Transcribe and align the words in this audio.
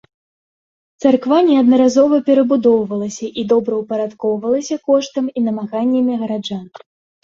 Царква 1.03 1.37
неаднаразова 1.49 2.17
перабудоўвалася 2.31 3.31
і 3.43 3.47
добраўпарадкоўвалася 3.55 4.75
коштам 4.91 5.33
і 5.37 5.49
намаганнямі 5.49 6.13
гараджан. 6.27 6.65